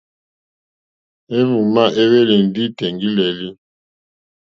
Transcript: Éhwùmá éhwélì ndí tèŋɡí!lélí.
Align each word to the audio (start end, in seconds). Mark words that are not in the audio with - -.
Éhwùmá 1.37 1.83
éhwélì 2.01 2.35
ndí 2.47 2.63
tèŋɡí!lélí. 2.77 3.49